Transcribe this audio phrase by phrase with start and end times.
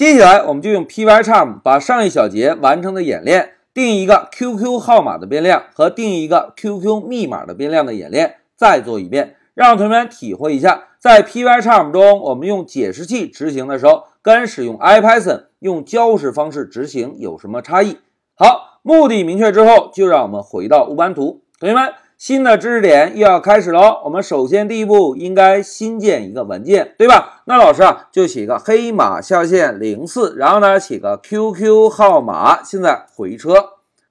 [0.00, 17.98] 接下来我们就用 Pycharm 把上一小节完成的演练定一个 QQ 号码的变量和定一个 QQ 密码的变量的演练再做一遍，让同学们体会一下，在 Pycharm 中我们用解释器执行的时候，跟使用 IPython 用交互式方式执行有什么差异。
[18.34, 21.92] 好，目的明确之后，就让我们回到乌班图，同学们。
[22.20, 24.02] 新的知识点又要开始喽！
[24.04, 27.40] 我们首先第一步应该新建一个文件，对吧？
[27.46, 32.62] 那老师啊就写个黑马下线零四，然后呢写个 QQ 号码。
[32.62, 33.54] 现在回车，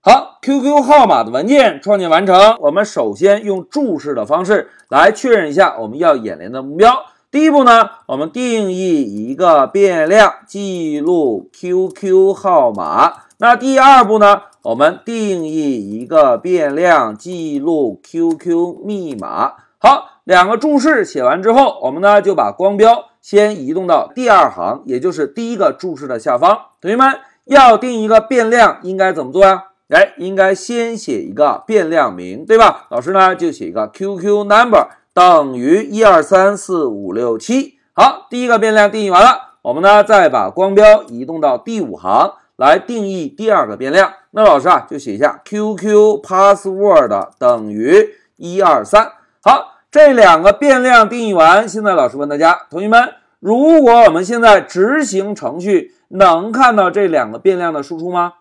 [0.02, 2.58] 好，QQ 号码的文件创建完成。
[2.62, 6.92] 我们首先用注释的方式来确认一下我们要演练的目标。
[7.30, 13.14] 第一步呢，我们定义一个变量记录 QQ 号码。
[13.38, 14.42] 那第二步呢？
[14.62, 19.54] 我们定义一个变量，记录 QQ 密码。
[19.78, 26.60] 好，两个注释写完之后，我们呢就把光标先移动到第二行，也就是第一个注释的下方。
[26.82, 29.68] 同学们要定一个变量，应该怎么做呀？
[29.88, 32.88] 哎，应该先写一个变量名，对吧？
[32.90, 37.76] 老师呢就写一个 QQ number 等于一二三四五六七。
[37.94, 42.34] 好，第一个变量定义完了，我们呢再把光标移动到第五行。
[42.60, 49.14] 来定义第二个变量，那老师啊就写一下 QQ password 等于一二三。
[49.42, 58.34] 好，这两个变量定义完，现在老师问大家，同学们，如果我们现在执行程序，能看到这两个变量的输出吗？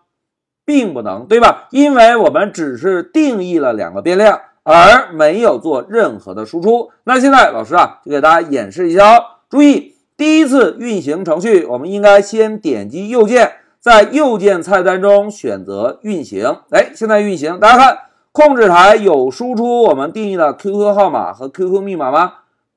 [0.65, 1.69] 并不能，对吧？
[1.71, 6.91] 因为我们只是定义了两个变量，而没有做任何的输出。
[7.05, 9.23] 那现在老师啊就给大家演示一下哦。
[9.49, 13.53] 注意，第一次运行程序，我们应该先点击右键。
[13.81, 17.97] 在右键菜单中选择运行，哎，现在运行，大家看，
[18.33, 22.33] 控制台有输出我们定义的 QQ 号码和 QQ 密码吗？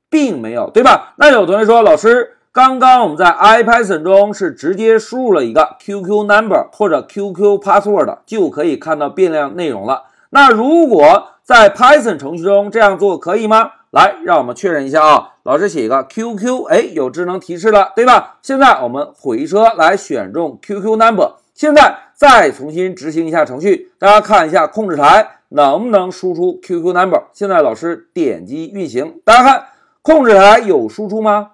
[0.08, 1.14] 并没有，对吧？
[1.16, 10.04] 那有同学说，老师，刚刚我们在 IPython 中是直接输入了一个 QQ number 或者 QQ password 就可以看到变量内容了。
[10.30, 13.72] 那如果在 Python 程序中这样做可以吗？
[13.90, 15.32] 来，让我们确认一下啊。
[15.42, 18.38] 老师写一个 QQ，哎，有智能提示了，对吧？
[18.40, 27.24] 现在我们回车来选中 QQ number，现在再重新执行一下程序，大家看一下控制台能不能输出 QQ number。
[27.34, 29.66] 现在老师点击运行，大家看
[30.00, 31.50] 控制台有输出吗？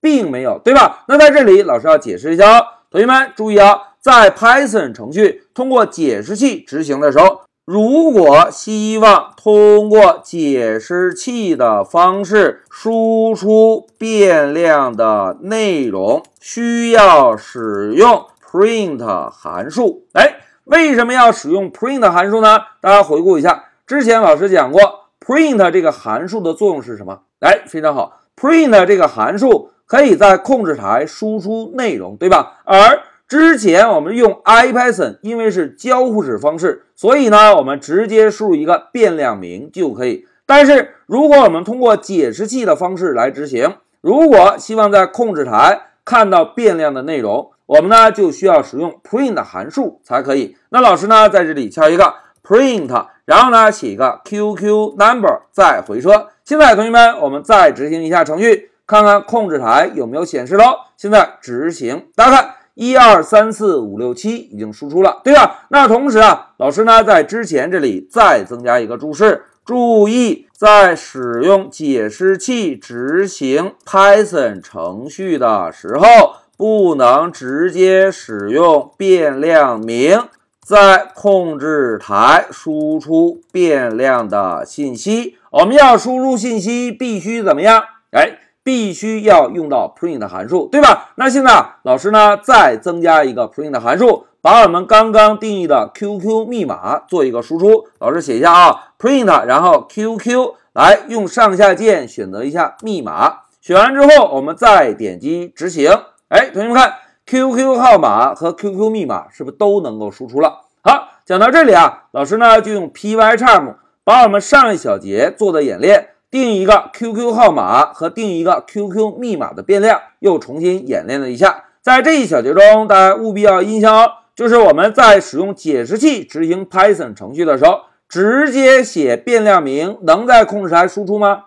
[0.00, 1.04] 并没有，对吧？
[1.06, 7.42] 那在这里老师要解释一下哦，同学们注意啊，在 Python 程序通过解释器执行的时候。
[7.70, 20.06] 如果希望通过解释器的方式输出变量的内容，需要使用 print 函数。
[20.14, 22.58] 哎，为什么要使用 print 函数呢？
[22.80, 24.80] 大家回顾一下，之前老师讲过
[25.22, 27.20] ，print 这个函数的作用是什么？
[27.40, 32.60] 哎，非常好，print 这个函数可以在控制台输出内容，对吧？
[32.64, 40.26] 而之前我们用 IPython，因为是交互式方式，所以呢，我们直接输入一个变量名就可以。
[40.46, 50.56] 但是如果我们通过解释器的方式来执行，如果希望在控制台看到变量的内容，我们呢就需要使用 print 函数才可以。
[50.70, 56.28] 那老师呢在这里敲一个 print，然后呢写一个 QQ number，再回车。
[56.44, 60.64] 现在同学们，我们再执行一下程序，看看控制台有没有显示喽。
[60.96, 62.54] 现在执行，大家看。
[62.78, 65.66] 一二三四五六七已经输出了，对吧？
[65.70, 80.28] 那同时啊，老师呢在之前这里再增加一个注释，注意在使用解释器执行 Python 程序的时候，不能直接使用变量名
[80.64, 85.36] 在控制台输出变量的信息。
[85.50, 87.82] 我们要输入信息，必须怎么样？
[88.12, 88.38] 哎。
[88.68, 91.12] 必须要用到 print 函数，对吧？
[91.14, 97.86] 那现在老师呢，再增加一个 print 函数，把我们刚刚定义的 QQ 密码做一个输出。
[97.98, 103.38] 老师写一下啊，print，然后 QQ，来用上下键选择一下密码。
[103.62, 105.90] 选完之后，我们再点击执行。
[106.28, 106.92] 哎，同学们看
[107.24, 110.64] ，QQ 号码和 QQ 密码是不是都能够输出了？
[110.82, 116.08] 好，讲到这里啊，老师呢就用 Pycharm 把我们上一小节做的演练。
[116.30, 121.64] 定一个 QQ 号码和定一个 QQ 密码的变量，又重新演练了一下。
[121.80, 131.44] 在这一小节中，大家务必要印象哦，就是我们在使用解释器执行 Python 程序的时候，直接写变量名能在控制台输出吗？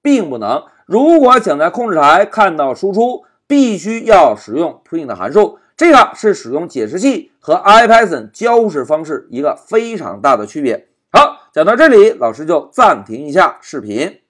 [0.00, 0.62] 并不能。
[0.86, 5.58] 如果想在控制台看到输出，必须要使用 print 函数。
[5.76, 10.88] 这个是使用解释器和 IPython 交互方式一个非常大的区别。
[11.10, 14.21] 好，讲到这里，老师就暂停一下视频。